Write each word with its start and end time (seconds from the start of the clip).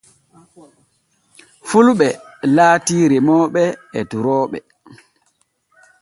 Fulɓe 1.69 2.07
laati 2.55 2.97
remooɓe 3.11 3.63
e 3.97 3.99
durooɓe. 4.09 4.57